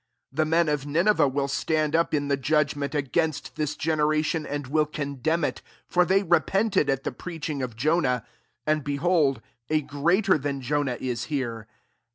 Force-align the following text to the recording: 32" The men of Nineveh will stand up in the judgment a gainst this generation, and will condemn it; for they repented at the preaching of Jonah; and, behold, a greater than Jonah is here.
32" 0.35 0.35
The 0.41 0.49
men 0.49 0.67
of 0.67 0.85
Nineveh 0.87 1.27
will 1.27 1.47
stand 1.47 1.95
up 1.95 2.11
in 2.11 2.27
the 2.27 2.35
judgment 2.35 2.95
a 2.95 3.03
gainst 3.03 3.55
this 3.55 3.75
generation, 3.75 4.47
and 4.47 4.65
will 4.65 4.87
condemn 4.87 5.43
it; 5.43 5.61
for 5.85 6.05
they 6.05 6.23
repented 6.23 6.89
at 6.89 7.03
the 7.03 7.11
preaching 7.11 7.61
of 7.61 7.75
Jonah; 7.75 8.25
and, 8.65 8.83
behold, 8.83 9.43
a 9.69 9.81
greater 9.81 10.39
than 10.39 10.59
Jonah 10.59 10.97
is 10.99 11.25
here. 11.25 11.67